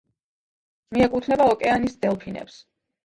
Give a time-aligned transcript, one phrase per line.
[0.97, 2.59] მიეკუთვნება ოკეანის დელფინებს.